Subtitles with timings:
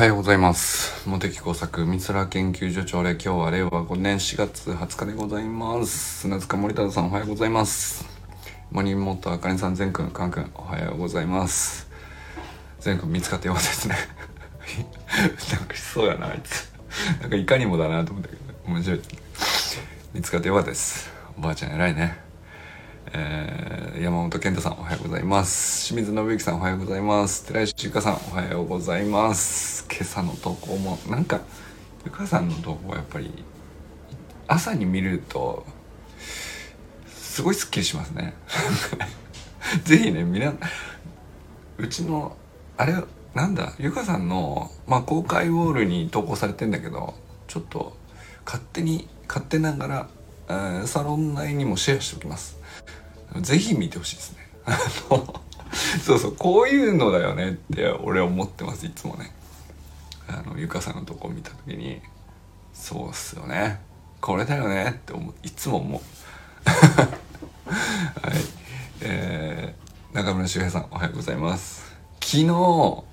[0.00, 1.06] はようございます。
[1.06, 6.20] 茂木工作三浦研究所長で今日は令和5年4月20日でございます。
[6.20, 8.06] 砂塚森田さんおはようございます。
[8.70, 11.86] 森本あかねさん、善くん、かんくんおはようございます。
[12.78, 13.96] 善くん見つかってよかったですね。
[15.52, 16.72] なんかしそうやな、あいつ。
[17.20, 19.00] なんかいかにもだなと思ったけど、面白い。
[20.14, 21.10] 見つかってよかったです。
[21.36, 22.29] おばあちゃん偉いね。
[23.12, 25.88] えー、山本健太さんおはようございます。
[25.88, 27.44] 清水信之さんおはようございます。
[27.44, 29.84] 寺石ゆかさんおはようございます。
[29.90, 31.40] 今朝の投稿もなんか
[32.04, 33.44] ゆかさんの投稿はやっぱり
[34.46, 35.66] 朝に見ると
[37.08, 38.34] すごいスッキリしますね。
[39.82, 40.52] ぜひねみんな
[41.78, 42.36] うちの
[42.76, 42.94] あれ
[43.34, 47.14] なんだゆかさんの、まあ、公開ウォールに投稿されてんだけど
[47.48, 47.96] ちょっと
[48.46, 50.08] 勝手に勝手ながら、
[50.48, 52.59] えーサロン内にもシェアしておきます。
[53.36, 54.38] ぜひ見てほしいですね。
[54.64, 54.78] あ
[55.10, 55.42] の、
[56.04, 59.32] そうそう、こういうのだよねって俺思ってます、いつもね。
[60.28, 62.00] あの、ゆかさんのとこ見た時に、
[62.72, 63.80] そうっすよね。
[64.20, 66.00] これだよねって思う、いつも思う。
[66.70, 67.10] はい。
[69.02, 71.90] えー、中村修平さん、おはようございます。
[72.20, 73.04] 昨日の、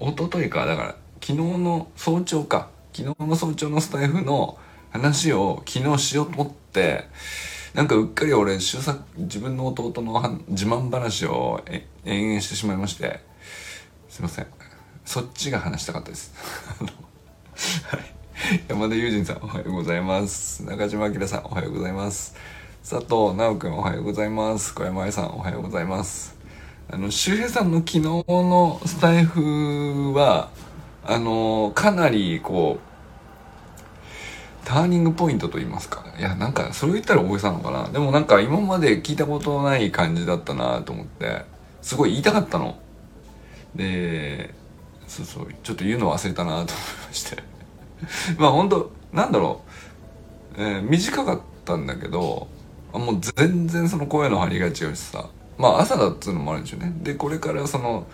[0.00, 4.58] 一昨日か、だから、昨日の早朝か、昨日の早朝のスタイフの
[4.90, 7.08] 話を昨日しようと思って、
[7.74, 11.62] なんかうっかり俺周作自分の弟の自慢話を
[12.04, 13.20] 延々してしまいまして
[14.08, 14.46] すいません。
[15.04, 16.32] そっちが話したかったです。
[17.90, 18.14] はい。
[18.68, 20.62] 山田友人さんおはようございます。
[20.62, 22.36] 中島明さんおはようございます。
[22.88, 24.72] 佐藤直くんおはようございます。
[24.72, 26.36] 小山愛さんおはようございます。
[26.88, 30.50] あの周平さんの昨日のスタイフは
[31.02, 32.93] あのかなりこう
[34.64, 37.88] ターニングポイントと言いますかいやなんかそれ言ったら大げさなのかな。
[37.88, 41.44] でもなんか今まで聞いたことない感じだったなと思って。
[41.84, 42.76] すごい言いたかったの。
[43.74, 44.54] で
[45.06, 46.64] そうそうちょっと言うの忘れたなと思い
[47.08, 47.42] まして。
[48.38, 49.60] まあ本当なんだろ
[50.56, 52.48] う、えー短かったんだけど
[52.92, 55.26] もう全然その声の張りが違うしさ。
[55.58, 56.92] まあ朝だっつうのもあるんでしょうね。
[57.02, 58.06] でこれからその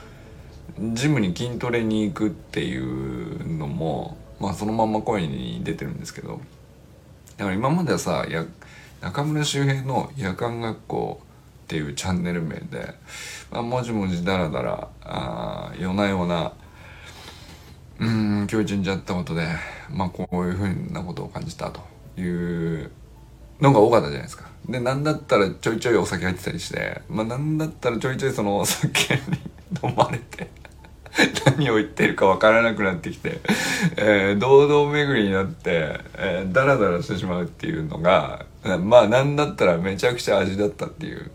[0.93, 6.41] ジムに筋トレに行くっていうのもまあそのまんま声に出てるんですけど
[7.37, 8.45] だから今まではさや
[9.01, 11.21] 中村周平の夜間学校
[11.65, 12.95] っていうチャンネル名で、
[13.51, 16.53] まあ、もじもじだらだらあ夜な夜な
[18.01, 19.47] うん今日一日やったことで
[19.91, 21.81] まあこういうふうなことを感じたと
[22.21, 22.91] いう
[23.61, 24.49] のが多かったじゃないですか。
[24.69, 29.21] で、なんだったらちょいちょいお酒入ってたりして、まあなんだったらちょいちょいそのお酒に
[29.85, 30.51] 飲まれて、
[31.47, 33.41] 何を言ってるかわからなくなってきて、
[33.97, 38.47] えー堂々巡りになって、えーダラダラしてしまうっていうのが、
[38.81, 41.31] まあなんだったらめちゃくちゃ味だったっていう、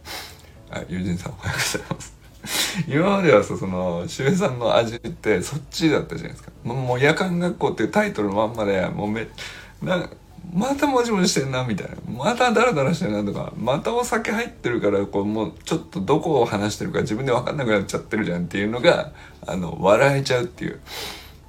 [0.71, 2.15] あ、友人さんおはようございます。
[2.87, 9.27] 今まではさその周平さんの味ってそっちだったじゃないですかもうもう夜間学校っていうタイトルのまんまでもうめ
[9.81, 10.09] な
[10.53, 11.95] またもじもじしてんなみたいな。
[12.07, 19.11] またダラダラしてんなとかまたお酒入ってるからこうもうちょっとどこを話してるか自分で分かんなくなっちゃってるじゃんっていうのが
[19.45, 20.79] あの笑えちゃうっていう。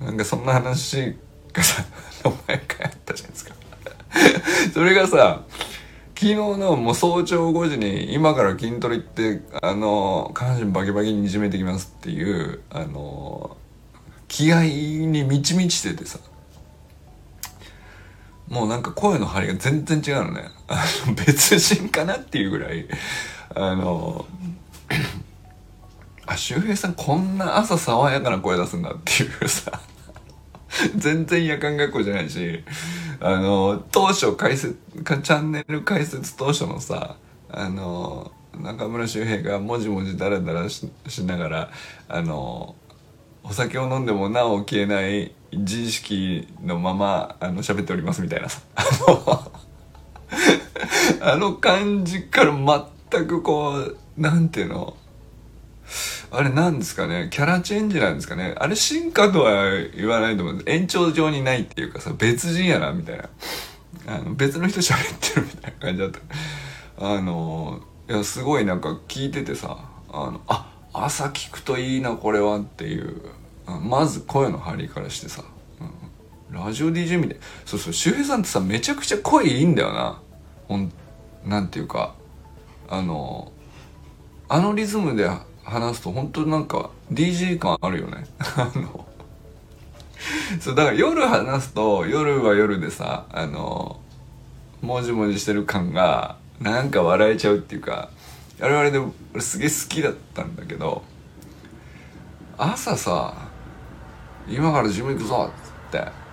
[0.01, 1.17] なんかそんな話
[1.53, 1.85] がさ
[2.47, 3.55] 毎回あったじゃないですか。
[4.75, 5.43] それがさ
[6.15, 13.57] 昨日のもう早朝5時に今から筋トレ行ってあの下半身バキバキに締めてきますっていうあの
[14.29, 16.19] 気合に満ち満ちててさ。
[18.49, 20.49] もうなんか声の張りが全然違うのね。
[21.27, 22.87] 別人かなっていうぐらい。
[23.55, 24.27] あの
[26.27, 29.81] あ周平さんこんな朝爽やかな声出すんだっていうさ。
[30.97, 32.65] 全然夜間学校じゃないし。
[33.21, 37.17] あの当初解説チャンネル解説当初のさ
[37.51, 38.31] あの
[38.61, 41.71] 中村周平がもじもじダラダラししながら
[42.09, 42.75] あの
[43.49, 48.61] お酒を飲んでもなお消えない自意識のままあの喋っておりますみたいなさ。
[51.21, 52.53] あの感じから
[53.11, 54.97] 全くこうなんていうの？
[56.33, 57.29] あれなんですかね？
[57.31, 58.55] キャラチェンジなんですかね？
[58.59, 63.29] あれ進化とは言わないと思う延長上にないっていうかさ別人やなみたいな。
[64.09, 66.21] あの別の人喋ってるみたいな感じだった。
[66.99, 69.79] あのいやすごいなんか聞いててさ
[70.11, 73.23] あのあ朝聞くといいなこれはっていう。
[73.67, 75.43] まず声の張りからしてさ、
[76.51, 76.65] うん。
[76.65, 77.39] ラジオ DJ みたい。
[77.65, 77.93] そうそう。
[77.93, 80.21] 周平さんってさめちゃくちゃ声いいんだよな。
[80.69, 80.93] ほん
[81.45, 82.15] なんていうか。
[82.89, 83.51] あの
[84.49, 85.29] あのリズムで
[85.65, 88.25] 話すと本当なんか DJ 感あるよね。
[88.39, 89.07] あの。
[90.61, 94.01] そうだから夜話すと夜は夜でさあの
[94.81, 98.11] もじもじしてる感がなんか笑えちゃうっていうか
[98.61, 98.99] あれあれで
[99.35, 101.03] 俺すげえ好きだったんだけど
[102.57, 103.46] 朝さ
[104.49, 106.27] 今からジム行くぞっつって。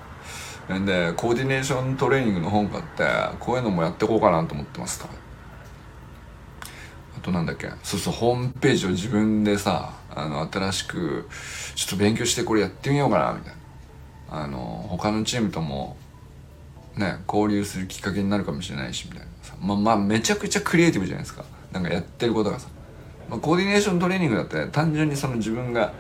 [0.74, 3.04] んでコーディネーショントレーニングの本買って
[3.40, 5.08] こういうのもやっていこうかなと思ってますと
[7.18, 7.70] あとなんだっけ。
[7.84, 11.28] そうそうホームページを自分でさあの新しく
[11.76, 13.60] ちょっと勉強してこれやってみようかなみたいな。
[14.44, 15.98] あの他のチームとも
[16.96, 19.26] ね交流するきっかけになるかもしれないしみたいな。
[19.42, 21.44] さまあまあめちゃくちゃクリエイティブじゃないですか。
[21.72, 22.70] なんかやってることがさ、
[23.30, 25.92] まあ、コーディネーショントレーニングだって単純にその自分が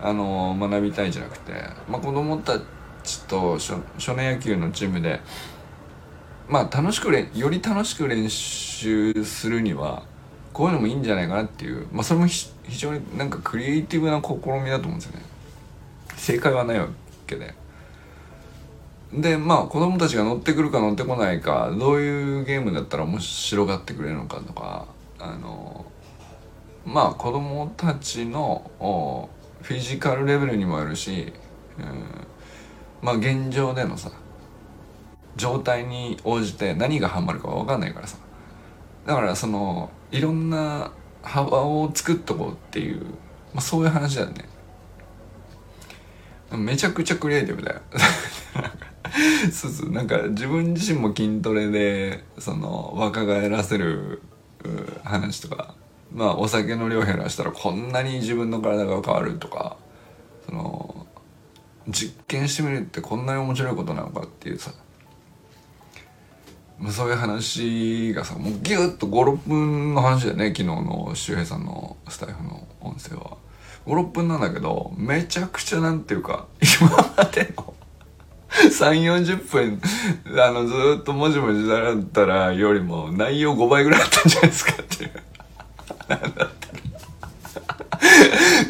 [0.00, 1.52] あの学びたいじゃなくて、
[1.88, 2.58] まあ、子供た
[3.02, 3.76] ちと少
[4.14, 5.20] 年野球のチームで
[6.48, 10.04] まあ楽しくより楽しく練習するには
[10.52, 15.24] こういうのもいいんじゃないかなっていう、まあ、それも非常になんかクリエイティブな試みだと思うんですよね。
[16.16, 16.88] 正解はないわ
[17.26, 17.54] けで。
[19.12, 24.86] でまあ子供たちが乗ってくるか乗ってこないかどういうゲームだったら面白がってくれるのかとか
[25.18, 25.86] あの
[26.84, 28.70] まあ子供たちの
[29.68, 31.30] フィジカルレベルにもあるし、
[31.78, 32.04] うん、
[33.02, 34.10] まあ現状でのさ
[35.36, 38.16] 状態に応じて何がハマるか分かんないからさ。
[39.04, 40.90] だからそのいろんな
[41.22, 43.02] 幅を作っとこうっていう、
[43.52, 44.48] まあ、そういう話だよね。
[46.50, 47.82] めちゃくちゃクリエイティブだよ。
[49.52, 49.90] そうそう。
[49.90, 54.22] なんか自分自身も筋トレでその若返らせる
[55.04, 55.74] 話とか
[56.12, 59.76] まあお酒の量減らしたらこんなに自分の体が変わるとか
[60.46, 61.06] その
[61.88, 64.72] 実験してみるってこんなに面白いことなのかっていうさ
[66.90, 73.36] そういう話がさもうギュッと56分の話だよね昨日の周平さんのスタイフの音声は。
[73.86, 76.46] 56分なんだけどめちゃくちゃなんていうか
[76.80, 77.74] 今までの
[78.50, 79.80] 3 4 0分
[80.44, 85.10] あのずっともじもじだったらよりも内容5倍ぐらいあったんじゃないですかっていう。
[86.08, 86.68] だって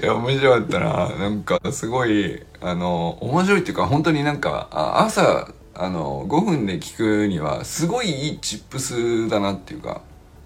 [0.03, 1.09] いや面白かったな。
[1.17, 10.03] なんかすごいあの面白いっていうか本当になんか朝あの5分で聞くにはすごいいいチップスだなっていうか。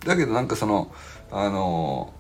[0.07, 0.93] だけどなんかその
[1.31, 2.13] あの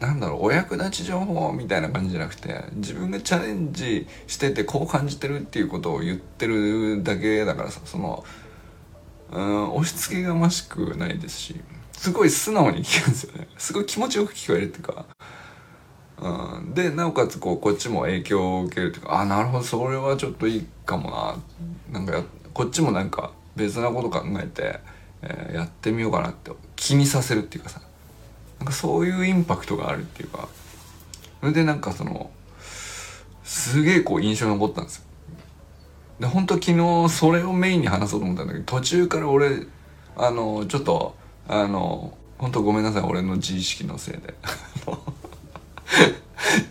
[0.00, 8.24] なんだろうお役立ち情報みたいな感じじゃなくて自分がチャレンジしててこう感じてるっていうことを言ってるだけだからさその
[9.32, 11.60] うん押し付けがましくないですし。
[12.04, 13.48] すごい素直に聞くんですよね。
[13.56, 15.06] すごい気持ちよく聞こえるっていうか。
[16.20, 21.10] うん、でなおかつこうこっちも影響を受けるというかあなるほどそれはちょっといいかも
[21.90, 21.98] な。
[21.98, 22.22] なんか
[22.52, 24.80] こっちもなんか別なこと考えて、
[25.22, 27.80] えー、やってみようかなって気にさせるっていうかさ。
[28.58, 30.46] なんかそういうインパクトがあるっていうか。
[31.40, 32.30] それでなんかその
[33.44, 35.04] すげえこう印象に残ったんですよ。
[36.20, 39.66] で本当昨日それをメインに話そうと思ったんだけど途中から俺
[40.18, 44.34] あのちょっとあの本当ごめんなさい俺の自意識のせいで。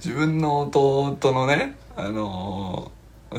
[0.03, 2.91] 自分の弟のねあの、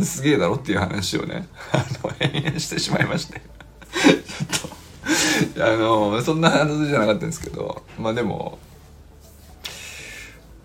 [0.03, 3.41] すげえだろっていう話をねあの延々してしまいまして。
[3.41, 8.59] ちょっとあの、そんな話じゃなかったんですけどまあでも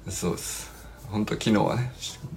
[0.10, 0.69] そうです。
[1.10, 1.92] 本当昨日はね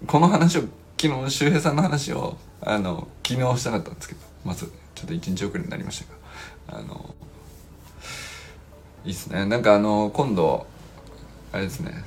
[0.07, 0.63] この話を
[1.01, 6.05] 昨日周平さんの話をあの昨日したかったんですけどまずちょっと一日遅れになりまし
[6.67, 7.15] たがあの
[9.05, 9.47] いいっすね。
[9.47, 10.67] なんかあの今度
[11.53, 12.05] あれですね。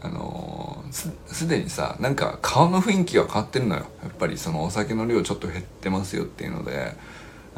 [0.00, 3.86] あのすすでにさなんか顔の雰囲気が変わってるのよ。
[4.02, 6.96] やっぱりそのお酒の量ちょっと減ってますよっていうので。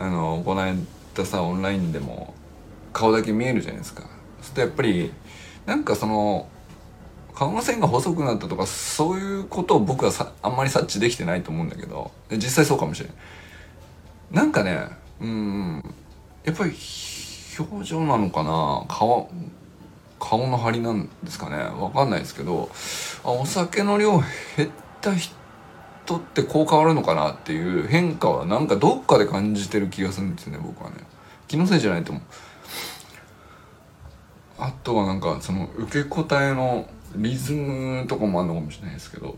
[0.01, 2.33] あのこの間さオンラインでも
[2.95, 4.05] 顔だけ見えるじゃないですか。
[4.41, 5.13] そしてやっぱり
[5.67, 6.49] なんかその
[7.35, 12.11] 顔の線が細くなったとかそういうことを僕はさあんまり察知できてないと思うんだけど。
[12.31, 13.17] 実際そうかもしれない
[14.37, 14.89] なんかね
[15.21, 15.95] うん。
[16.45, 16.71] やっぱり
[17.59, 18.85] 表情なのかな？
[18.89, 19.31] 顔
[20.19, 21.57] 顔の張りなんですかね？
[21.57, 22.71] わかんないですけど
[23.25, 24.13] あお酒の量
[24.57, 25.35] 減った人
[26.17, 30.97] ってこう変わるのかなっていう変化はなんかどっかで感じてる気がするんですよね僕はね。
[31.49, 32.25] 気のせいじゃないと思う。
[34.59, 39.37] あとはなんかその受け答えのリズムとかもあるのかもしれないですけど。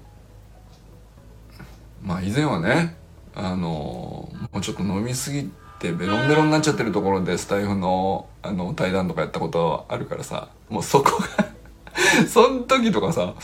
[2.02, 2.96] まあ以前はね
[3.32, 5.48] あのもうちょっと飲みすぎ
[5.82, 11.48] てベロンベロンになっちゃってるところでスタイフのあの対談とかやったことあるからさもうそこが
[12.26, 13.34] そん時とかさ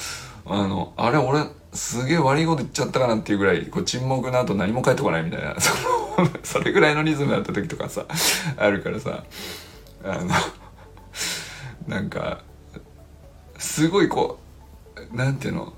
[0.46, 1.42] あのあれ俺
[1.72, 5.72] すげえ悪いこと言っちゃったかなっていうぐらいこう沈黙の後何も返ってこないみたいな そ
[6.22, 8.06] のそれぐらいのリズムだった時とかさ
[8.56, 9.24] あるからさ
[10.04, 10.30] あの
[11.86, 12.40] なんか
[13.58, 14.38] すごいこ
[15.12, 15.72] うなんていうの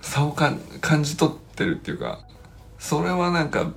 [0.00, 2.20] 差をか感じ取ってるっていうか
[2.78, 3.70] それはなんか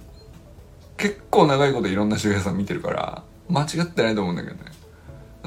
[0.97, 4.71] 結構長いこといろんな周平さん見てるから間違ってないと思うんだけどね。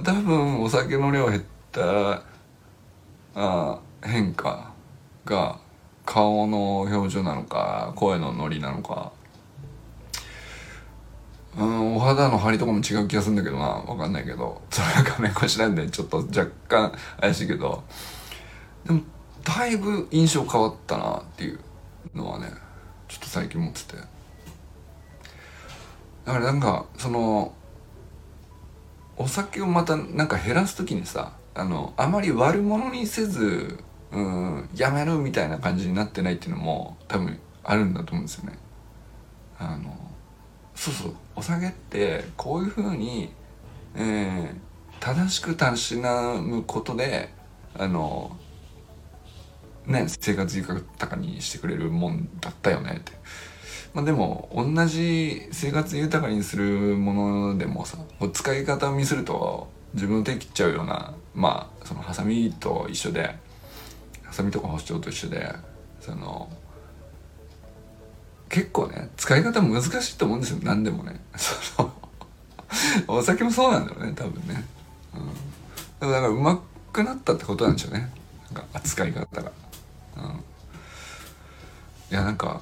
[0.02, 2.22] 多分お酒の量減った
[3.34, 4.72] あ変化
[5.24, 5.58] が
[6.04, 9.12] 顔の表情なのか声のノリなのか
[11.58, 14.60] うんお肌の張りとかも違う気がするんだけどなわかんないけど。
[14.70, 17.82] それは画面越しなんでちょっと若干怪しいけど。
[18.84, 19.00] でも
[19.42, 21.60] だいぶ印象変わったなっていう
[22.14, 22.50] のはね
[23.08, 24.15] ちょっと最近思ってて。
[26.26, 27.54] だからなんかその
[29.16, 33.78] お酒をまたなんか減らす時にさあのあまり悪者にせず
[34.10, 38.58] うんやめるみたいな感じになってないっていうのも多分あるんだと思うんですよね。
[39.58, 39.96] あの
[40.74, 43.32] そうそうお酒ってこういうふうに、
[43.94, 44.54] えー、
[45.00, 47.30] 正しくたしなむことで
[47.78, 48.36] あの
[49.86, 53.12] ね生活豊かにしてくれるもんだったよねって。
[53.96, 57.96] まあ、でも同じ生活豊かにするものでもさ
[58.34, 63.34] 使い方を見すると自分の手切っちゃうようなまあそのハサミと一緒で
[64.24, 65.50] ハサミとか包丁と一緒で
[66.02, 66.46] その
[68.50, 70.58] 結構ね使い方難しいと思うんですよ。
[70.62, 71.18] 何でもね。
[71.34, 71.92] その
[73.08, 74.62] お酒もそうなんだよね多分ね、
[76.00, 76.60] うん、だからうま
[76.92, 78.12] くなったってことなんでしょうね。
[78.52, 79.50] なんか扱い方が、
[80.18, 80.28] うん、い
[82.10, 82.60] やなんか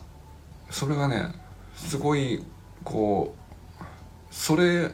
[0.74, 1.32] それがね
[1.76, 2.44] すごい
[2.82, 3.36] こ
[3.80, 3.84] う
[4.32, 4.90] それ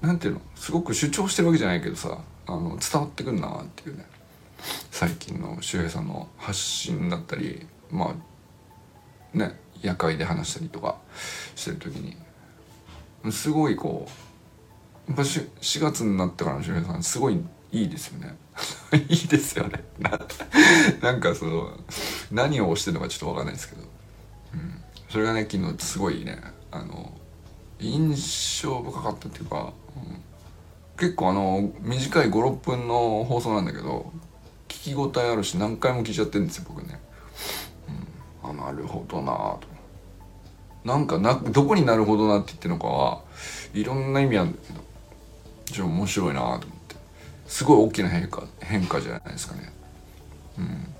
[0.00, 0.40] なんていうの？
[0.54, 4.06] すごく主張してるわけじゃないけどさあの伝わってくるなっていうね。
[4.92, 8.14] 最近の周平さんの発信だったりま
[9.34, 10.98] あね夜会で話したりとか
[11.56, 12.16] してる時に。
[13.32, 14.06] すごいこ
[15.08, 18.36] うやっぱ 4, 月になってからの周平さんすごいいいですよね。
[19.08, 19.82] いいですよね。
[21.02, 21.76] なんかその
[22.30, 23.82] 何を押してるのかちょっと分かんないですけど、
[25.08, 26.38] それがね昨日すごいね
[26.70, 27.12] あの
[27.80, 30.22] 印象深かったっていうか、うん、
[30.98, 34.12] 結構あの短い56分の放送なんだけど
[34.68, 37.00] 聞き応えあるし何回も聞いちゃってるんですよ僕ね、
[38.44, 39.78] うん、あなるほどなと。
[40.84, 43.20] なんかなどこになるほどなって言ってるのかは
[43.74, 44.80] いろんな意味あるんだけど
[45.66, 46.96] ちょっと面白いなと思って。
[47.46, 49.72] すごい大きな変化変化じゃないですかね。
[50.58, 50.94] うん。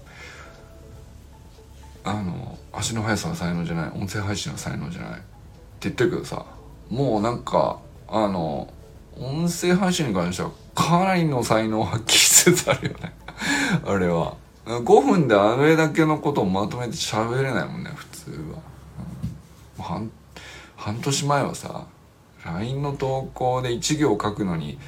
[2.09, 5.11] あの足の速さは才能じゃない音声配信は才能じゃない。
[5.11, 5.23] って
[5.83, 6.47] 言ってるけどさ
[6.89, 8.73] もうなんかあの
[9.19, 13.13] 音声配信に関してはかなりの才能を発揮しつつあるよね。
[13.85, 14.37] あれは。
[14.65, 18.31] 5分であれだけのことをまとめて喋れないもんね普通
[19.79, 20.11] は、うん、
[20.77, 21.87] 半年前はさ
[22.45, 24.79] LINE の投稿で1行書くのに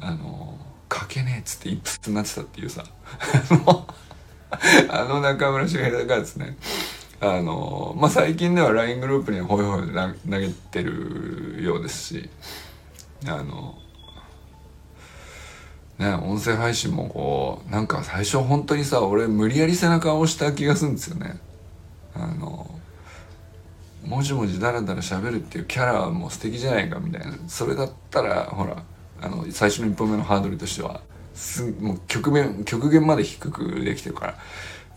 [0.00, 0.56] あの
[0.90, 2.84] 書けねえっつって一筆になってたっていうさ。
[4.88, 6.56] あの中村茂平がですね
[7.20, 9.82] あのまあ最近では LINE グループにほいほい
[10.30, 12.30] 投げてるようですし
[13.26, 13.78] あの
[15.98, 21.40] ね音声配信もこうなんか最初本当にさ俺無理やり背中を押した気がするんですよね。
[22.14, 22.70] あの
[24.04, 27.36] もじもじだらだら喋るっていうキャラも素敵じゃないかみたいな。
[27.48, 28.82] それだったらほら
[29.20, 31.00] あの最初の一歩目のハードルとしては
[31.36, 34.38] すもう極限極限まで低くできてるから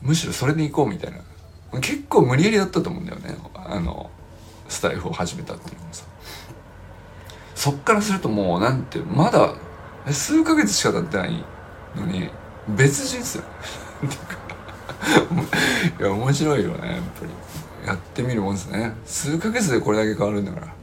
[0.01, 1.19] むしろそれでいこうみたいな。
[1.81, 3.35] 結構無理やりだったと思うんだよね。
[3.53, 4.09] あの
[4.67, 6.05] スタイフを始めたっていうのもさ。
[7.53, 9.53] そっからするともうなんてまだ
[10.11, 11.43] 数ヶ月しか経ってない
[11.95, 12.29] のに
[12.69, 13.43] 別人っすよ。
[15.99, 17.31] いや面白いよねやっぱり。
[17.87, 18.93] やってみるもんですね。
[19.05, 20.78] 数ヶ月でこれだけ変わるんだから。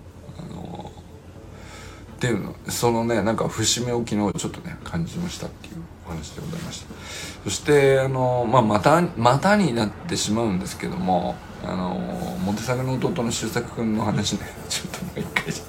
[2.27, 5.75] ていうのそのねなんか節目を昨日ちょっとね感じましたっていう
[6.07, 6.95] お話でございました。
[7.45, 11.95] そしてあの、まあ、またまたになってしまうんですけどもあの
[12.45, 15.63] モテ作の弟の周作君の話ね ちょっともう一回じ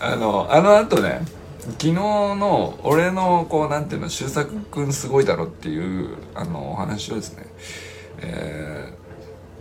[0.00, 1.22] ゃあのあの後ね
[1.60, 7.46] 昨日の俺のこうなんていうの周作君すごいだろっていうあのお話をですね、
[8.18, 8.92] え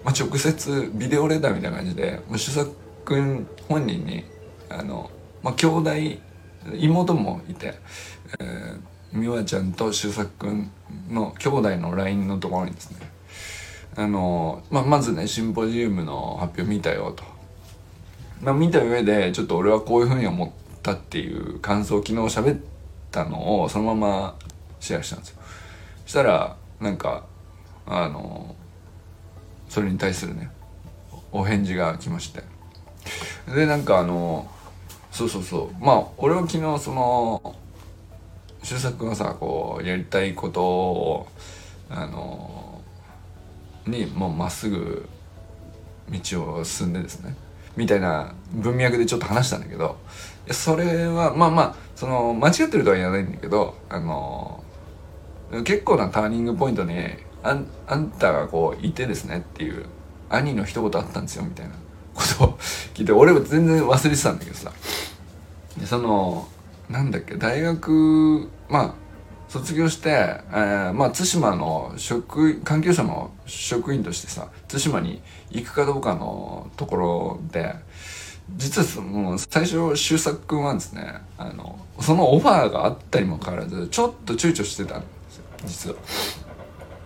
[0.03, 2.71] ーまあ、直接ビデオレーダーみたいな感じで周作
[3.05, 4.25] 君本人に
[4.69, 5.09] あの、
[5.43, 5.91] まあ、兄弟
[6.75, 7.75] 妹もいて、
[8.39, 10.71] えー、美和ちゃんと周作君
[11.09, 12.97] の兄弟の LINE のところにですね
[13.95, 17.23] あの、まあ、まずねシンポジウムの発表見たよと、
[18.41, 20.51] まあ、見た上でちょっと俺はこういうふうに思っ
[20.83, 22.59] たっていう感想を昨日喋っ
[23.11, 24.35] たのをそのまま
[24.79, 25.41] シェアしたんですよ。
[26.05, 27.25] したらなんか
[27.85, 28.55] あの
[29.69, 30.51] それに対するね
[31.31, 32.43] お返事が来まして。
[33.53, 34.49] でなんかあの
[35.17, 35.83] そうそうそう。
[35.83, 37.55] まあ俺は昨日その
[38.61, 41.27] 周作がさこうやりたいことを
[41.89, 42.81] あの
[43.87, 45.09] にもうまっすぐ
[46.11, 47.35] 道を進んでですね。
[47.75, 49.97] みたいな文脈でちょっと話したんだけど
[50.51, 54.63] それはまあまあその間違ってるとは言わないんだけどあの
[55.63, 56.95] 結構なターニングポイントに
[57.41, 59.85] ああんたがこういてですねっていう
[60.29, 61.73] 兄の一言あったんですよみたいな
[62.13, 62.57] ことを
[62.93, 64.71] 聞いて俺は全然忘れてたんだけどさ。
[65.79, 66.47] でその
[66.89, 68.93] なんだっけ大学まあ
[69.47, 77.75] 卒業して、えー、まあ対馬の職環境省の職員としてさ対馬に行くかどうかのところで
[78.55, 85.95] 実はもう最初周作君はですねあのそのオファーがあったにもかかわらずちょっと躊躇してたんですよ実は。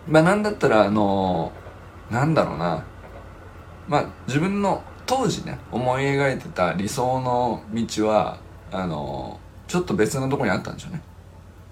[0.07, 1.51] まあなんだったらあの
[2.09, 2.83] なんだろうな
[3.87, 8.39] まあ自分の当時ね思い描いてた理想の道は
[8.71, 11.01] あのちょっと別のとこにあったんでしょうね。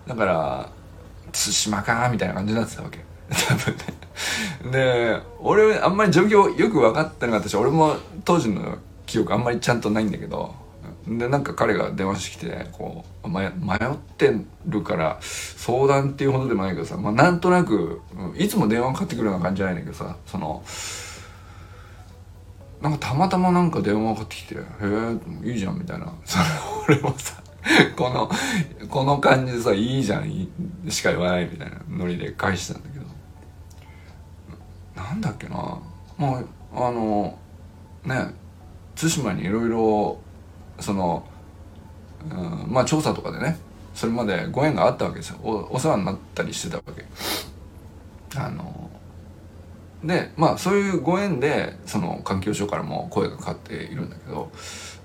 [0.07, 0.69] だから
[1.31, 2.99] 対馬かみたいな感じになってたわけ。
[3.29, 3.99] 多分ね。
[4.71, 10.53] で俺あんまり状況よく分かってなかったし俺も当時の記憶あんまりちゃんとないんだけど
[11.07, 13.51] でなんか彼が電話してきてこう迷っ
[14.17, 14.33] て
[14.65, 18.01] るから相談っていうほどでもないけどさ、まあ、なんとなく
[18.37, 20.63] いつも電話かかってくるような感じじゃないんだけどさその
[22.81, 24.61] なんかたまたまなんか電話かかってきて「へ
[25.43, 26.13] えいいじゃん」みたいな。
[26.25, 26.43] その
[26.89, 27.39] 俺もさ
[27.95, 28.31] この
[28.89, 30.49] この感じでさ「いいじゃん」い
[30.87, 33.05] いしか言わないみたいなノリで返したんだけど。
[34.95, 35.77] なんだっけな。
[36.17, 36.41] ま
[36.73, 37.37] ああの
[38.03, 38.33] ね
[38.95, 40.19] 対馬にいろいろ
[40.79, 41.23] その、
[42.29, 43.59] うん、まあ調査とかでね
[43.93, 45.37] それまでご縁があったわけですよ。
[45.43, 47.05] おお世話になったりしてたわけ。
[48.35, 48.89] あの
[50.03, 54.51] でまあそういうご縁でその環境省からも声がかかっているんだけど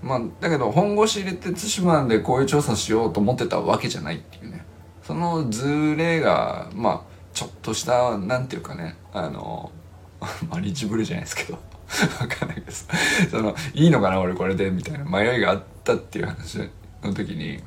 [0.04, 4.64] まあだけど本腰入れて対馬でこういう調査しようと思ってたわけじゃないっていうね。
[5.02, 7.00] そのズレがまあ
[7.32, 9.73] ちょっとしたなんていうかねあの
[10.50, 11.58] まあリチブルじゃないですけど。
[12.20, 12.88] わかんないです。
[13.30, 16.58] そのいいのかな俺これでみたいな迷いがあったっていう話
[17.02, 17.62] の時に。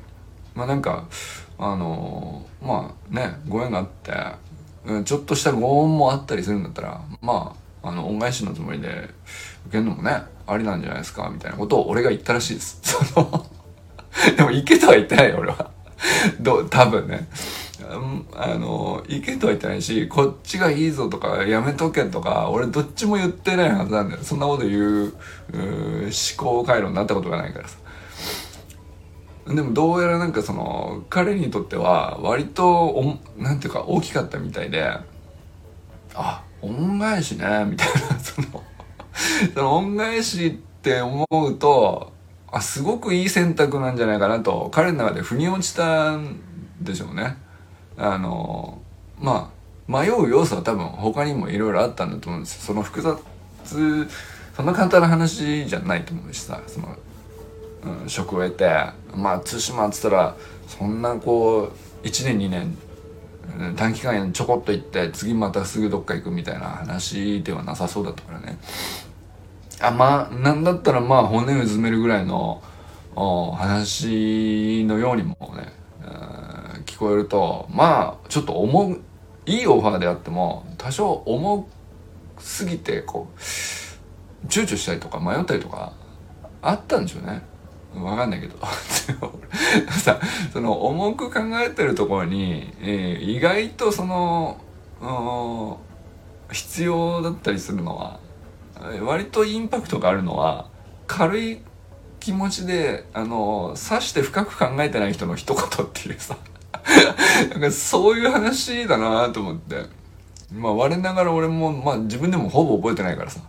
[0.54, 1.04] まあなんか
[1.58, 4.12] あのまあねご縁があって
[4.86, 8.88] うん、ちょっとしたご恩もあったりするんだったらまああの恩返しのつもりで
[9.66, 12.80] 受けるのもねありなんじゃないですかみたいなことを俺が言ったらしいです。
[13.14, 13.46] その
[14.36, 15.70] でも行けとは言ってないよ俺は。
[16.40, 17.28] ど多分ね。
[18.36, 24.22] あの行けとは言ってないしこっちがいいぞとかやめとけとか俺どっちも言ってないはずなんだよ。
[24.22, 25.14] そんなこと言う
[25.52, 27.78] 思考回路になったことがないからさ。
[29.46, 34.92] でもどうやらなんかその彼にとっては割とおなんていうか大きかったみたいで
[36.14, 38.62] あ恩返しねみたいな その
[39.54, 40.50] その恩返しっ
[40.82, 42.12] て思うと
[42.50, 46.40] あすごくいい選択なんじゃないかなと彼の中で腑に落ちたん
[46.80, 47.36] でしょうね。
[47.96, 48.80] あの
[49.20, 49.50] ま
[49.88, 52.62] あ迷う要素は多分他にもいろいろあったんだと思うんですよ。
[52.62, 53.18] その複雑
[54.56, 56.96] そんな簡単な話じゃないと思うしさその
[58.02, 58.64] うん、職を得て
[59.14, 62.76] まあ対馬っつったらそんなこう1年2年
[63.76, 68.58] 短期間ちょこっと行って次またすぐどっか行くみたいな話ではなさそうだったからね。
[69.80, 72.62] あまあなんだったらまあ骨をうずめるぐらいの
[73.14, 75.72] 話のようにもね、
[76.86, 78.98] 聞こえるとまあちょっと重
[79.46, 81.66] いいオファーであっても多少重
[82.38, 83.38] すぎてこう
[84.46, 85.92] 躊躇したりとか迷ったりとか
[86.62, 87.42] あったんでしょうね。
[88.04, 88.56] わかんないけど。
[89.90, 90.20] さ
[90.52, 94.58] その重く考えてるところに、えー、意外とその
[96.52, 98.20] 必要だったりするのは
[99.02, 100.68] 割とインパクトがあるのは
[101.06, 101.58] 軽い
[102.20, 106.36] 気持ちであのさして深く考えてない人の一言っていうさ。
[107.50, 109.86] なんかそういう話だなと思って。
[110.52, 113.40] まあ我ながら俺も、まあ、自分でもほぼ覚えてないからさ。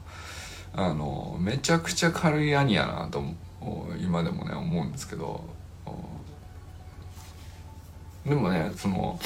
[0.73, 3.48] あのめちゃくちゃ軽い兄やなと思って。
[3.99, 5.43] 今でもね思うんですけど
[8.25, 9.19] でもねその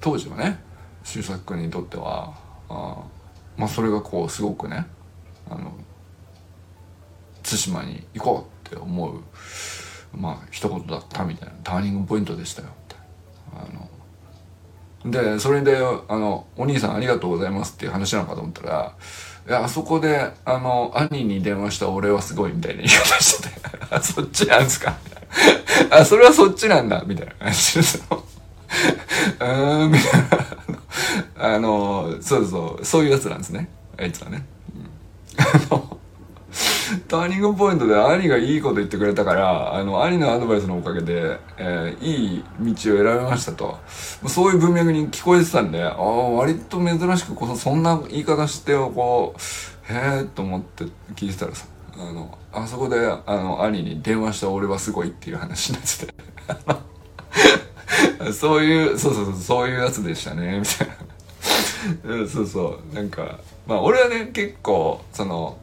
[0.00, 0.58] 当時はね
[1.04, 2.34] 周作君にとっては
[2.68, 3.02] あ
[3.56, 4.86] まあそれがこうすごくね
[5.48, 5.72] あの
[7.42, 9.22] 対馬に行こうって思う
[10.12, 12.96] まあ一言だったみたいなターニングポイントでしたよって
[13.52, 13.66] あ
[15.06, 18.96] のでそれであの「お兄さんありがとうございます」っていう話なのかと思ったら、
[19.50, 24.96] あそこで、あの、兄に電話した俺はすごいみたいな言い方してて、あ、 そっちなんですか？
[25.90, 28.24] あ、それはそっちなんだみたいな感じで、すよ、
[29.40, 30.22] うーん、みたい
[31.38, 31.54] な。
[31.54, 33.68] あの、そうそう、そういうやつなんですね。
[33.98, 34.44] あいつはね。
[34.74, 35.87] うん、あの、
[37.08, 43.78] ターニングポイントで兄がいいこと言ってくれたから、あの、兄のアドバイスのおかげで、えー、いい道を選びましたと。
[44.26, 56.06] そういう文脈に聞こえてたんで、ああ、割と珍しくこそ、そんな言い方して、こう、へえと思って聞いてたらさ、あの、あそこで、あの、兄に電話した俺はすごいっていう話になって
[58.26, 61.08] て、 そういう、そうそうそう、そういうやつでしたね、みたいな。
[62.04, 65.56] うそうそうなんかまあ俺はね結構その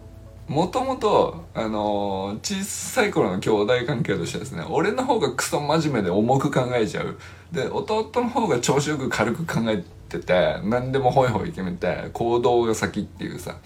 [0.47, 7.17] もともとあのー小さい頃の兄弟関係としてですね俺の方がクソ真面目で重く考えちゃう。
[7.51, 13.58] で弟の方が調子よく軽く考えてて何でもホイホイ決めて行動が先っていうさ。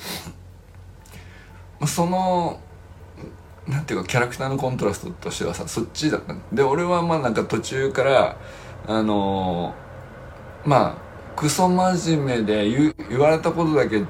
[1.86, 2.60] その
[3.68, 6.34] なんていうかキャラクターのコントラストとしてはさそっちだった。
[6.54, 8.38] で俺はまあなんか途中から
[8.88, 14.02] あのーまあクソ真面目で言言われたことだけ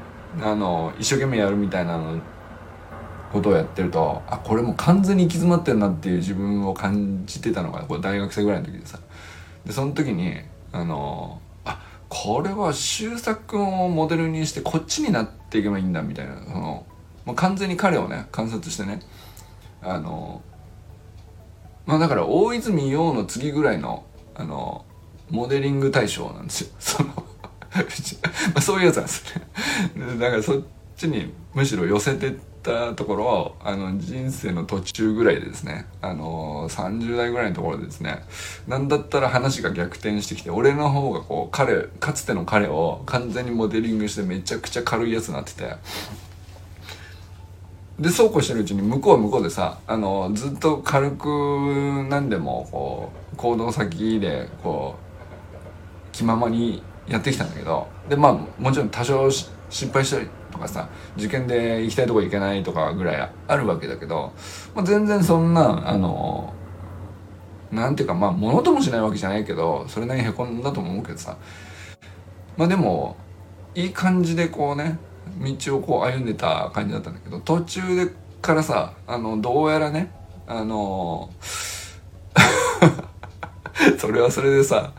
[0.41, 2.19] あの一生懸命やるみたいなの
[3.31, 8.99] ことをやってるとあこれもう完全に行き詰まってるなっていう自分を感じてたのがこれ大学生ぐらいの時でさ。
[9.65, 10.35] でその時に
[10.71, 16.85] あのあこれは周作君をモデルにしてこっちになっていけばいいんだみたいなその
[17.25, 19.01] もう完全に彼をね観察してね
[19.81, 20.41] あの
[21.85, 24.85] まあだから大泉洋の次ぐらいのあの
[25.29, 26.69] モデリング対象なんですよ。
[26.79, 27.23] そのま
[28.55, 29.43] あそういうやつなんですね。
[30.19, 30.61] だからそっ
[30.97, 38.23] ちにむしろ寄せてってたところあの人生の途中ぐらいでですねあの30代ぐらいのところでですね
[38.67, 45.75] なんだったら話が逆転してきて俺の方がこう彼かつての彼を完全にモデリングしてめちゃくちゃ軽いやつになってて。
[47.99, 59.51] でそうこうしてるうちに向こうは向こうでさあのずっと軽く何でもこう行動先でこう気ままにやってきたんだけどでまあもちろん多少失
[59.91, 64.33] 敗したりかさ受験で行きたいとこ行けないとかぐらいあるわけだけど、
[64.75, 66.53] まあ、全然そんなあの
[67.71, 71.37] なんていうかまあ物ともしないわけじゃないけどそれなりにへこんだと思うけどさ。
[72.59, 73.15] まあでも
[73.73, 74.99] いい感じでこうね
[75.65, 80.11] 道をこう歩んでた感じだったんだけど途中でからさあのどうやらね
[80.45, 81.29] あの
[83.97, 84.91] それはそれでさ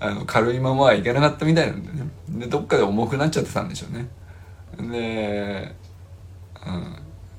[0.00, 2.08] あの軽いままはいけなかったみたいなんでね。
[2.28, 4.08] でどっかで重くなっちゃってたんでしょうね。
[4.78, 5.74] で
[6.66, 6.96] うん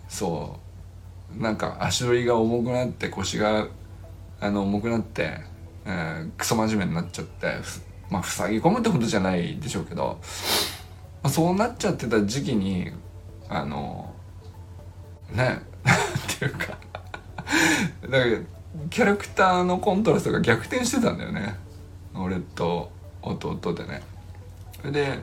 [0.08, 1.42] そう。
[1.42, 3.68] なんか足取りが重くなって腰が
[4.40, 5.40] あの重くなって、
[5.86, 7.56] えークソ真面目になっちゃって
[8.10, 10.20] まあ塞ぎ込むってことじゃないでしょうけど、
[11.24, 12.92] まあ、そうなっちゃってた時期に
[13.50, 14.14] あの
[15.32, 15.62] ねなん
[16.40, 16.78] ていうか
[18.04, 18.24] だから
[18.90, 21.56] キャラクターのコントラストが逆転してたんだよね。
[22.16, 22.92] 俺と
[23.22, 24.02] 弟でね。
[24.92, 25.20] で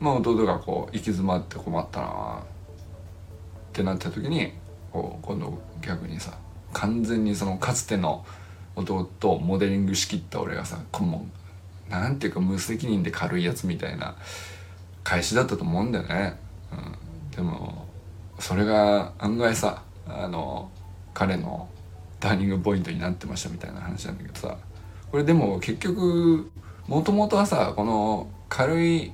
[0.00, 4.52] まあ弟がこう行き詰まって困ったなってなった時に
[4.92, 6.36] こう今度逆にさ
[6.72, 8.24] 完全にそのかつての
[8.76, 11.26] 弟をモデリングしきった俺がさこも
[11.88, 14.16] なんていうか無責任で軽いやつみたいな
[15.04, 16.38] 返しだったと思うんだよね、
[16.72, 17.86] うん、でも
[18.38, 20.70] それが案外さあの
[21.12, 21.68] 彼の
[22.20, 24.56] ターニングポイントになってましたみたいな話なんだけどさ。
[25.10, 26.50] これでも結局
[26.86, 29.12] もともとはさこの軽い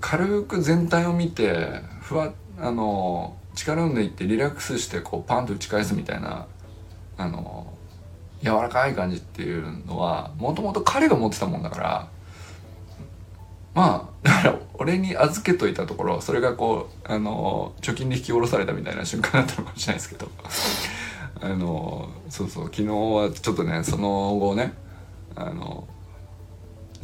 [0.00, 6.46] 軽く全体を見てふわあの力を抜いてリラックスしてこうパンと打ち返すみたいな
[7.16, 7.72] あの
[8.42, 12.08] 柔らかい感じっていうのはもともと彼が持ってたもんだから
[13.74, 20.28] まあだから俺に預けといたところそれがこうあの貯金で引き下ろされたみたいな瞬間だったのかもしれないですけど
[21.40, 24.72] あのそうそう昨日はちょっとねその後ね
[25.34, 25.86] あの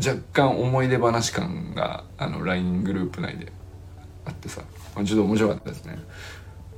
[0.06, 3.52] 若干思い出話感があの LINE グループ内で
[4.24, 4.62] あってさ。
[4.94, 5.98] ちょっと面白かったですね。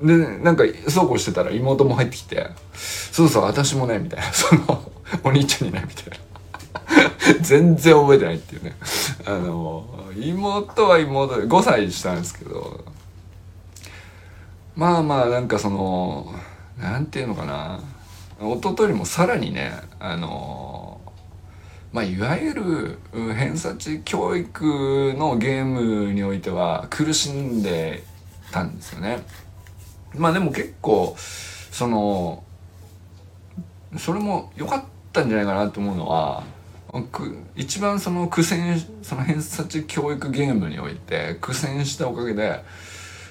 [0.02, 4.26] でなんかそうこうしてたら妹も入ってきて「そうそう私もね」みたいな。
[4.32, 6.24] そのお兄ちゃんにねみたいな。
[7.40, 8.76] 全然覚えてないっていうね。
[9.24, 12.84] あの妹は妹で5歳下なんですけど。
[14.76, 16.34] まあまあなんかその
[16.78, 17.80] なんていうのかな。
[18.40, 20.73] 弟よりもさらにねあの
[21.94, 28.02] まあいわゆる偏差値教育のゲームにおいては苦しんで
[28.50, 29.22] たんですよね。
[30.16, 32.42] まあでも結構その
[33.96, 36.42] それも良かったんじゃないかなと思うのは
[37.54, 42.64] 一番その苦戦その偏差値教育ゲームにおいて苦戦したおかげで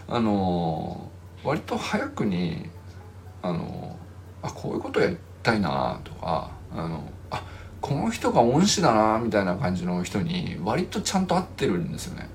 [0.08, 1.12] あの
[1.44, 2.70] 割と早くに
[3.42, 3.98] あの
[4.42, 7.44] あこういうことやりたいなとかあのあ
[7.84, 12.30] この人が恩師だなみたいな感じの人に割とちゃんと合ってるんですよね。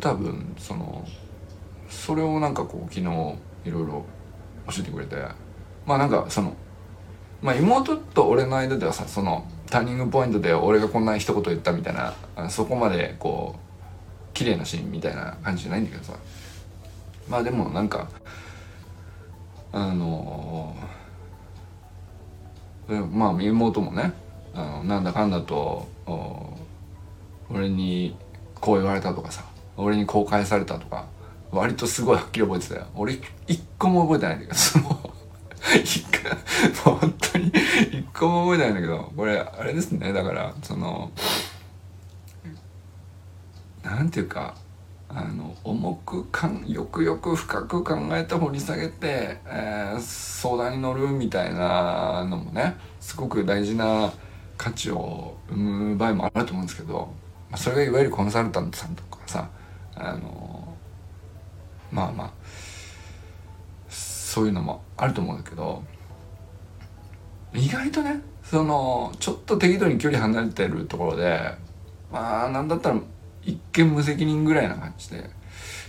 [0.00, 1.06] 多分その
[1.90, 3.06] それをなんかこう昨日
[3.66, 4.04] いろいろ
[4.68, 5.16] 教えてくれて。
[5.84, 6.54] まあなんかその
[7.42, 12.14] まあ妹と俺の間ではさそのターニングポイントで俺がこんな一言言ったみたいな
[12.48, 16.14] そこまでこう綺麗なシーンみたいな感じじゃないんだけどさ。
[17.28, 18.08] まあでもなんか
[19.72, 20.74] あの
[23.12, 24.14] まあ妹もね
[24.60, 25.88] あのなんだかんだと
[27.50, 28.16] 俺に
[28.60, 29.44] こう言われたとかさ
[29.76, 31.06] 俺にこう返されたとか
[31.50, 32.86] 割とすごいはっきり覚えてたよ。
[32.94, 33.18] 俺
[33.48, 35.10] 一個も覚えてないんだけど その
[35.82, 36.04] 一
[36.84, 37.52] 個本当に
[37.92, 40.12] 一個も覚えてないんだけどこれあれですね。
[40.12, 41.10] だからその
[43.82, 44.54] なんていうか
[45.08, 54.12] あの重くかんよくよく深く考えて掘り下げて、えー、相談に乗るみたいなのもねすごく大事な
[54.60, 57.10] 価値を生む場合もあると思うんですけど
[57.56, 59.48] それがいわゆるコンサルタントさんとかさ
[59.94, 60.76] あの
[61.90, 62.30] まあまあ
[63.88, 65.82] そういうのもあると思うんだけど
[67.54, 71.54] 意外とねそのちょっと適度に距離離れてるところで
[72.12, 73.00] まあなんだったら
[73.42, 75.30] 一見無責任ぐらいな感じで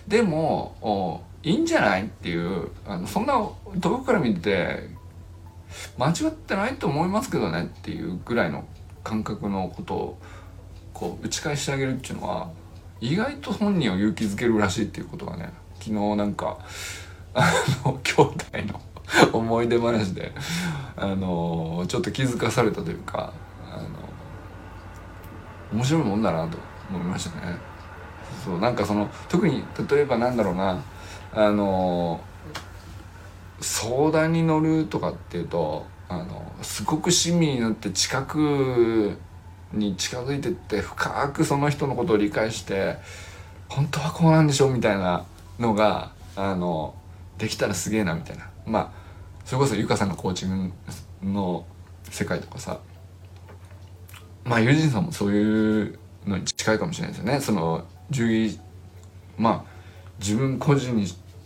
[0.08, 3.34] でもいいんじゃないっていうあのそんな
[3.82, 4.91] 遠くから見て
[5.98, 8.66] 間違ってないと思いますけどねっていうぐらいの
[9.04, 10.18] 感覚のことを
[10.94, 12.50] こう打ち返してあげるっていうのは
[13.00, 16.58] 意外と本人を勇気づけるらしいっていうことがね昨日なんか
[17.34, 17.52] あ
[17.86, 18.36] の兄弟
[18.68, 18.82] の
[19.34, 20.32] 思い出話で
[20.96, 23.34] あのちょっと気づかされたというか
[23.72, 23.88] あの
[25.74, 26.58] 面白いもんだなと
[26.90, 27.58] 思いましたね。
[28.44, 30.82] そうなんかその特に例えばなんだろうな
[31.34, 32.20] あの
[33.62, 39.18] 相談に乗るとかっていうとあのすごく親身になって近く
[39.72, 42.98] に近づいてって深くその人のことを理解して
[43.70, 45.26] 本当はこうなんでしょうみたいな
[45.60, 46.96] のがあの
[47.38, 48.50] できたらすげえなみたいな。
[48.66, 49.02] まあ
[49.46, 50.74] それこそゆかさんのコーチン
[51.22, 51.66] グの
[52.04, 52.80] 世界とかさ
[54.44, 57.40] まあユージンさんもそういうのに近いかもしれないですよね。
[57.40, 58.60] その獣医
[59.38, 59.72] まあ
[60.20, 60.96] 自分個人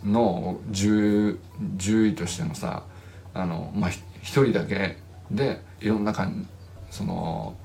[0.06, 1.36] の獣
[1.78, 2.84] 獣医としてのさ
[3.34, 4.96] あのまあ一人だけ
[5.30, 6.48] でいろんなかん
[6.90, 7.56] その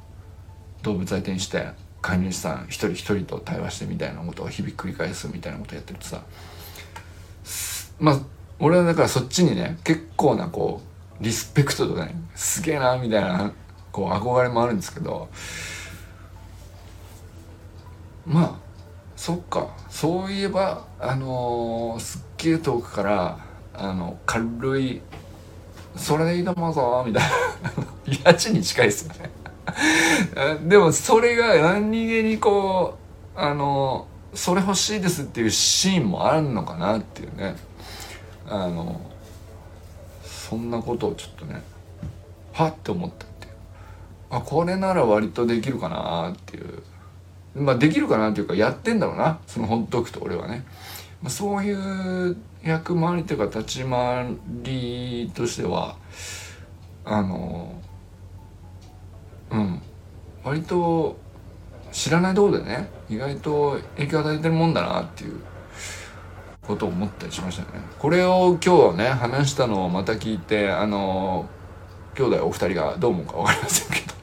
[0.82, 1.68] 動物相手にして
[2.02, 6.24] 飼い主さん一人一人と対話してみたいなことを日々繰り返すみたいなことやってるとさ
[8.00, 8.20] まあ
[8.60, 10.82] 俺はだからそっちにね結構なこ
[11.20, 13.52] うリスペクトとかねすげえなみたいな
[13.92, 15.30] こう憧れもあるんですけど
[18.26, 18.71] まあ
[19.22, 19.68] そっか。
[19.88, 23.38] そういえばあのー、すっげえ遠くから
[23.72, 25.00] あの軽い
[25.96, 27.24] 「それでいいと思うぞ」みたい
[28.08, 28.32] な。
[28.32, 29.30] 家賃に近いですよね。
[30.68, 32.98] でもそれが何気にこ
[33.36, 37.56] うあのそれ欲しいですっていうシーンもあるのかなっていうね。
[38.50, 39.00] あの
[40.24, 41.62] そんなことをちょっとね
[42.54, 43.54] はって思ったっていう。
[44.32, 46.82] あこれなら割とできるかなっていう。
[47.56, 49.40] まあできるかなっていうかやってんだろうな。
[49.48, 50.64] そのほっとくと俺はね、
[51.22, 55.96] まあ、そういう役回りというか立ち回りとしては
[57.06, 57.82] あの
[59.52, 59.82] うん。
[60.44, 61.18] 割と
[61.92, 65.40] 知らないところでね意外と影響を与えてるもんだなっていう
[66.66, 67.82] ことを思ったりしましたね。
[68.00, 71.48] これを今日ね話したのをまた聞いてあの
[72.16, 74.22] 兄弟お二人がどう思うか分かりませんけど。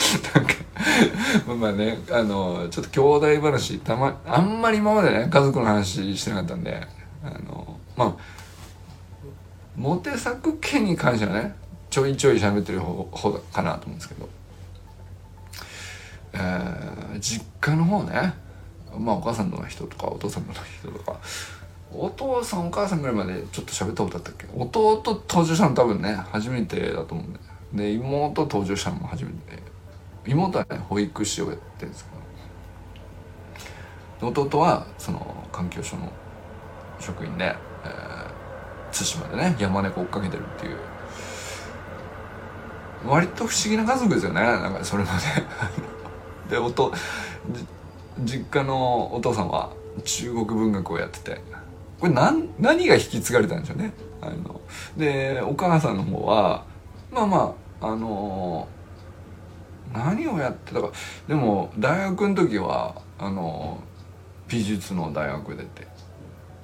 [0.34, 0.54] なんか
[1.58, 3.00] まあねあのちょっと兄
[3.36, 6.86] 弟話たまあんまり今までね家族の話してなかったんで
[7.22, 8.14] あのまあ
[9.76, 11.54] モテ作家に関してはね
[11.90, 14.28] ちょいちょい喋ってる方方かなと思うんですけど。
[16.32, 18.32] えー、実家の方ね
[18.96, 21.18] まあお母さんの人とかお父さんの人とか
[21.92, 24.46] お父さんお母さんぐらいまでちょっと喋ったことあったっけ？
[24.56, 27.40] 弟登場したの多分ね初めてだと思うんで。
[27.72, 29.62] で妹登場したのも初めて
[30.26, 32.10] 妹はね保育士をやってるんですけ
[34.20, 36.12] ど弟はその環境省の
[36.98, 37.54] 職員で、えー、
[38.92, 40.76] 対馬でね山猫追っかけてるっていう
[43.06, 45.10] 割と不思議な家族ですよねなんかそれま
[46.48, 46.50] で。
[46.56, 46.92] でおと
[48.24, 49.70] 実家のお父さんは
[50.04, 51.40] 中国文学をやってて
[52.00, 53.92] これ何何が引き継がれたんでしょうね。
[54.20, 54.60] あの
[54.96, 56.64] でお母さんの方は
[57.12, 58.66] まあまああの
[59.92, 60.90] 何をやってたか。
[61.28, 63.82] でも大学の時はあの
[64.48, 65.86] 美術の大学出て、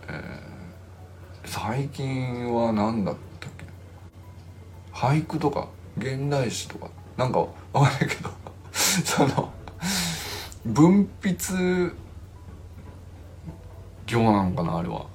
[0.09, 3.65] えー、最近は何だったっけ？
[4.93, 6.89] 俳句とか現代詩とか。
[7.17, 8.31] なんかわかんないけど。
[8.73, 9.51] その
[10.67, 11.93] 分筆
[14.07, 15.07] 業なのかなあれは。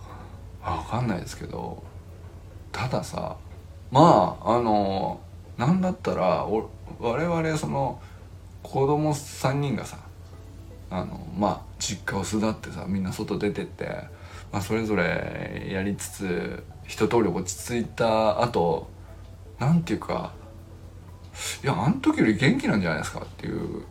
[0.64, 1.84] 分かんないですけど。
[2.72, 3.36] たださ
[3.92, 5.20] まああの
[5.62, 6.48] なんだったら
[7.00, 8.02] 我々その
[8.64, 10.00] 子供3人がさ
[10.90, 13.86] あのまあ実家を巣立ってさみんな外出てって、
[14.52, 18.90] まあ、それぞれやりつつ一通り落ち着いた後
[19.60, 20.34] なんていうか
[21.64, 23.84] いやあの時より元気なんじゃないですかっていう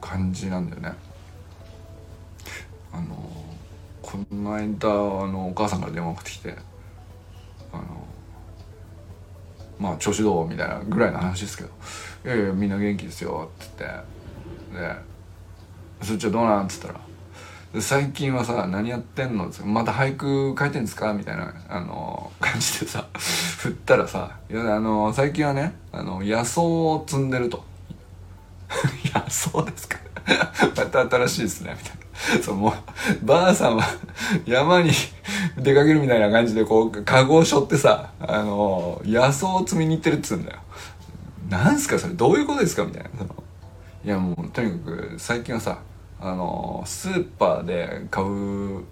[0.00, 0.92] 感じなんだよね。
[2.92, 3.14] あの
[4.00, 4.92] この間あ
[5.30, 6.56] のお母さんから電話かかってきて
[7.74, 8.07] あの
[9.78, 11.70] まあ調子どうみたいなぐらいの話ですけど
[12.24, 14.78] 「いやいやみんな元気ですよ」って言って。
[14.78, 14.96] で
[16.06, 17.00] 「そっちはどうなん?」っつったら
[17.80, 19.50] 最近はさ何やってんの？
[19.64, 21.12] また俳句書いてんですか？
[21.12, 23.06] みたいなあの感じでさ
[23.58, 27.64] 振ったらさいやあの最近はねあの野草を摘んでると。
[29.14, 29.98] 野草ですか？
[30.76, 31.97] また新しいですねみたいな。
[32.42, 32.70] そうも
[33.22, 33.84] うばあさんは
[34.46, 34.90] 山に
[35.56, 40.58] 出かけるみたいな感じでこうカゴを背負ってさあの野草を摘みに行ってるっつうんだよ。
[41.48, 42.84] なんすかそれどういうことですか？
[42.84, 43.10] みたいな。
[43.18, 43.34] その
[44.04, 45.78] いやもうとにかく最近はさ
[46.20, 48.82] あのスーパーで買う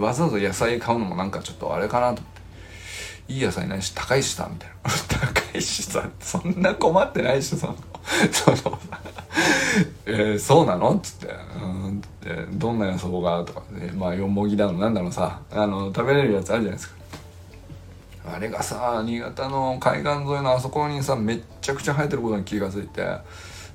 [0.00, 2.36] わざわざ野菜買うのもなんかちょっとあれかなと思って。
[3.28, 4.76] いい野菜ないし高いしさみたいな。
[5.32, 7.76] 高いしさそんな困ってないしその
[8.30, 8.78] その
[10.06, 10.94] えー、そうなの？
[10.94, 15.40] っつって「うん」って「どんな野草が?」とか、ね、まあよもぎだのなんだろうさ。
[15.50, 16.96] あの食べれるやつあるじゃないですか。
[18.34, 23.06] あれがさ新潟の海岸沿いのあそこにさめっちゃくちゃ生えてることに気が付いて。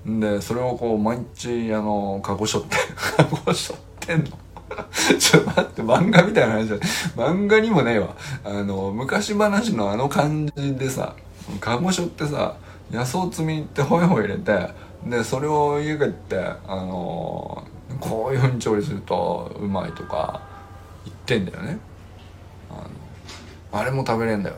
[0.05, 2.75] でそれをこう毎日あのカゴしょって
[3.17, 4.31] カゴしょってんの。
[5.19, 6.77] ちょっと待って漫画みたいな話じゃ
[7.15, 8.15] 漫画にもねえわ。
[8.43, 11.13] あの昔話のあの感じでさ
[11.59, 12.55] カゴしょってさ
[12.89, 14.69] 野草摘みってホイホイ入れて
[15.05, 17.63] でそれを家帰ってあの
[17.99, 20.41] こういうふうに調理するとうまいとか
[21.05, 21.79] 言ってんだよね。
[22.69, 22.73] あ
[23.73, 24.55] のあれも食べれんだよ。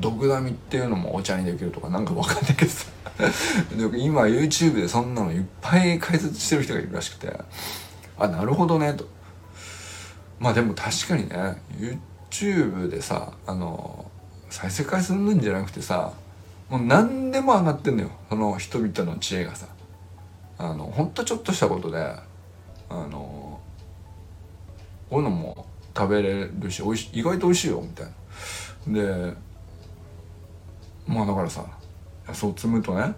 [0.00, 2.86] 毒ダミっていうのもお茶にできるとかなんかわかんないけどさ。
[3.96, 7.38] 今 YouTube でそんなのいっぱい解説してる人がいるらしくて。
[8.18, 9.06] あなるほどねと。
[10.40, 11.62] まあでも確かにね
[12.30, 14.10] YouTube でさあの
[14.50, 16.12] 再生回数なんじゃなくてさ
[16.68, 18.10] もう何でも上がってんのよ。
[18.28, 19.66] その人々の知恵がさ。
[20.58, 22.24] あのほんとちょっとしたことであ
[22.90, 23.60] の
[25.10, 28.06] こういうのも食べれるしおいし意外と美味しいよみたい
[28.86, 29.32] な。
[29.32, 29.36] で
[31.06, 31.66] まあだからさ
[32.32, 33.14] そう積むとね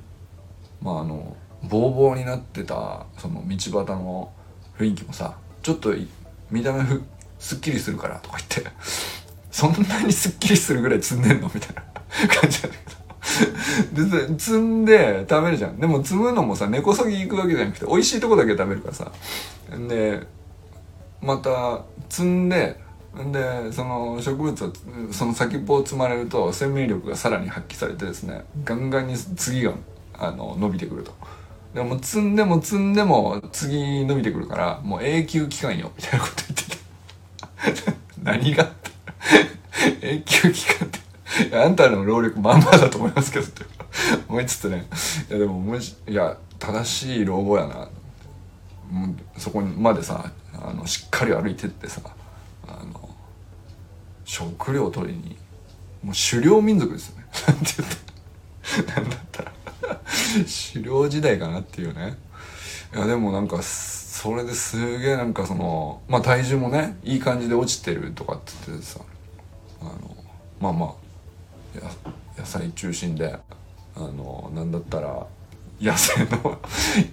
[0.82, 4.32] まああのボーボーになってたその道端の
[4.78, 5.94] 雰囲気もさちょっと
[6.50, 7.02] 見た目ふ
[7.38, 8.70] すっきりするからとか言って。
[9.50, 11.50] そんなにすっきりするぐらい積んでんの？
[11.54, 11.82] みたいな
[12.28, 12.95] 感じなんだけど
[13.92, 15.78] で積んで食べるじゃん。
[15.78, 19.12] でも積むのもさ根こそぎ行くわけじゃなくて美味しいとこだけ食べるからさ。
[19.88, 20.26] で
[21.20, 22.78] また積んで
[23.32, 24.70] でその植物は
[25.10, 29.72] その先っぽを摘まれると生命力がさらに発揮されてですねガンガンに次が
[30.14, 31.12] あの伸びてくると。
[31.74, 36.42] でも積んでも積んでも次伸びてくるからもう永久期間よみたいなこと
[37.62, 38.70] 言ってて 何が
[40.00, 41.05] 永久期間って。
[41.52, 43.64] あんたの労力まんまだと思いますけどって
[44.28, 44.86] 思いつつね。
[45.28, 47.88] いやでももしいや正しい老後やな。
[49.36, 52.00] そこまでさあのしっかり歩いてってさ
[52.68, 53.10] あの
[54.24, 55.36] 食料取りに
[56.02, 57.26] もう狩猟民族ですよね。
[57.48, 59.00] なんて言った。
[59.00, 59.52] なんだったら。
[60.72, 62.16] 狩猟時代かなっていうね。
[62.94, 69.00] いやでもなんかそれですげえなんかそのまあ体重もねいい感じで落ちてるとかって言ってさ
[69.80, 70.16] あの
[70.60, 71.05] まあまあ
[72.38, 73.36] 野菜中心で
[73.96, 75.26] あのなんだったら
[75.80, 76.58] 野生の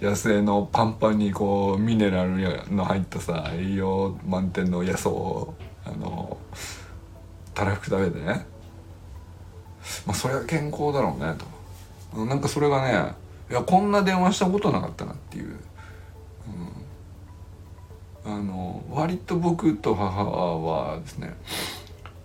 [0.00, 6.36] 野生のパンパンにこうミネラルの入ったさ栄養満点の野草をあの
[7.54, 8.46] たらふく食べてね。
[10.06, 11.34] まあそれは健康だろうね
[12.12, 12.24] と。
[12.24, 13.14] なんかそれがね
[13.50, 15.58] いやこんな電話したことなかったなっていう、
[18.24, 21.34] うん、あの割と僕と母はですね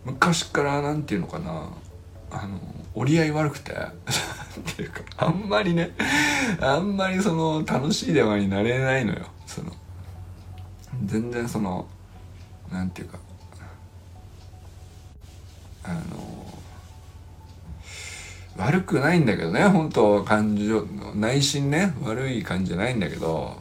[0.06, 1.70] 昔からなんていうのかな
[2.32, 2.60] あの
[2.94, 5.92] 折り合い悪くて っていうかあんまりね
[6.60, 9.72] あんまりその楽しい電話になれないのよその。
[11.06, 11.88] 全然その
[12.72, 13.20] なんていうか
[15.84, 16.30] あの
[18.58, 23.58] 悪くないんだけどね本当感情内心ね悪い感じじゃないんだけど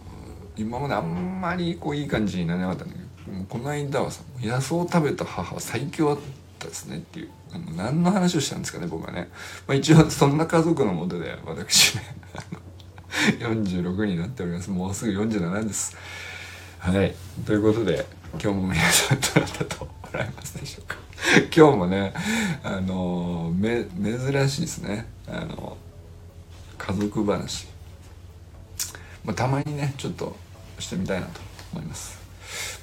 [0.57, 6.21] 今まであんまりこういい感じにならなかったんだけどこの間はさ野草を食べた母は最強だ
[6.59, 9.31] ったですねっていうあの何の話をしたんですかね僕はね、
[9.67, 12.03] まあ、一応そんな家族のもとで私ね
[13.41, 14.71] 46になっております。
[14.71, 15.97] もうすぐ47です。
[16.79, 17.15] はい。
[17.47, 20.97] ということで今日も皆さんどなたと笑いますでしょうか。
[21.55, 22.13] 今日もね
[22.63, 25.07] あのめ珍しいですね。
[25.27, 25.77] あの
[26.77, 27.67] 家族話、
[29.25, 30.37] まあ、たまにねちょっと
[30.79, 31.41] してみたいなと
[31.73, 32.19] 思います。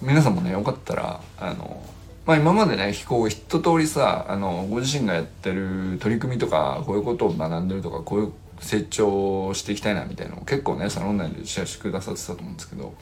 [0.01, 1.81] 皆さんもねよかったらあの
[2.25, 12.93] まあ今までねこう一通りさあのご自身がやってる取り組みとかこういうことを学んでるとかこういう成長していきたいなみたいなのを結構ねサロン内でシェアしてくださってたと思うんですけど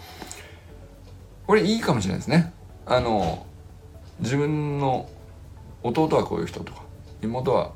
[1.47, 2.53] これいいかもしれないですね。
[2.85, 3.45] あの
[4.19, 5.09] 自分の
[5.83, 6.83] 弟はこういう人とか
[7.21, 7.71] 妹は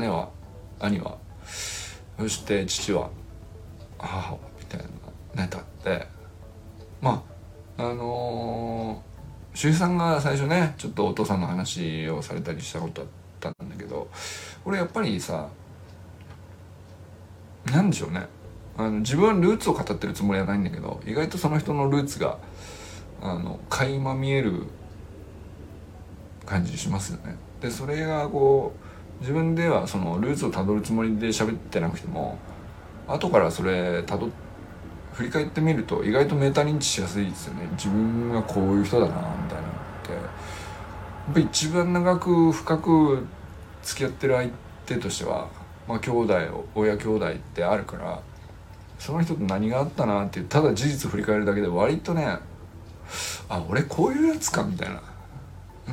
[0.00, 0.30] 姉は
[0.80, 1.16] 兄は
[2.18, 3.10] そして父は
[3.98, 4.80] 母はみたい
[5.34, 6.06] なネタって
[7.00, 7.22] ま
[7.78, 9.15] ああのー、
[9.56, 13.08] 周平さんが最初ねちょっとお父さんの話をされたりしたことあっ
[13.40, 14.06] たんだけど
[14.66, 15.48] 俺やっぱりさ
[17.72, 18.26] なんでしょうね
[18.76, 22.36] あの自分はルーツを語ってるつもりはないんだけど意外とその人のルーツが
[23.22, 24.64] あの垣間見える
[26.44, 27.36] 感じしますよね。
[27.62, 28.74] でそれがこ
[29.18, 32.36] う自分ではそのルーツをたどるつもりで喋ってなくても
[33.08, 34.30] 後からそれたど
[35.16, 37.66] 振り返ってみると意外とメタ認知しやすいですよね。
[37.72, 39.62] 自分がこういう人だなみたいな。
[39.62, 43.26] のってやっぱ一番長く深く
[43.82, 44.50] 付き合ってる相
[44.84, 45.48] 手としては
[45.88, 48.20] まあ兄弟親兄弟ってあるから
[48.98, 52.38] その人と何があったなっていうただ事実振り返るだけで割とね
[53.48, 55.02] あ俺こういうやつかみたいな。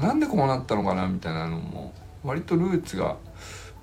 [0.02, 1.94] なんでこうなったのかなみたいなのも
[2.24, 3.16] 割とルーツが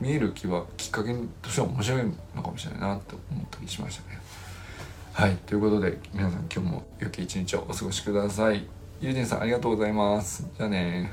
[0.00, 2.02] 見える気はきっかけとしては面白い
[2.34, 4.19] のかもしれないなって思ったりしましたね。
[5.12, 8.66] はいということで皆さん今日も良き一日をお過ごしください。
[9.00, 10.46] ゆうじんさんありがとうございます。
[10.56, 11.12] じゃあね